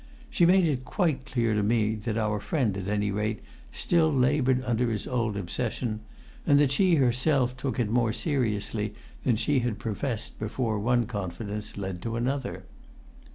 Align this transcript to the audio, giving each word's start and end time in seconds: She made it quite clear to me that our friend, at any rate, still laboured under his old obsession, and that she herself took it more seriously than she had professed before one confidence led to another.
She 0.31 0.47
made 0.47 0.65
it 0.67 0.83
quite 0.83 1.27
clear 1.27 1.53
to 1.53 1.61
me 1.61 1.93
that 1.93 2.17
our 2.17 2.39
friend, 2.39 2.75
at 2.75 2.87
any 2.87 3.11
rate, 3.11 3.39
still 3.71 4.11
laboured 4.11 4.63
under 4.63 4.89
his 4.89 5.05
old 5.05 5.37
obsession, 5.37 5.99
and 6.43 6.59
that 6.59 6.71
she 6.71 6.95
herself 6.95 7.55
took 7.55 7.79
it 7.79 7.87
more 7.87 8.11
seriously 8.11 8.95
than 9.23 9.35
she 9.35 9.59
had 9.59 9.77
professed 9.77 10.39
before 10.39 10.79
one 10.79 11.05
confidence 11.05 11.77
led 11.77 12.01
to 12.01 12.15
another. 12.15 12.63